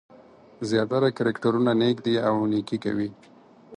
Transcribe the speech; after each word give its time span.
زیاتره 0.69 1.07
کرکټرونه 1.17 1.71
نېک 1.79 1.97
دي 2.05 2.13
او 2.27 2.35
نېکي 2.51 2.77
کوي. 2.83 3.09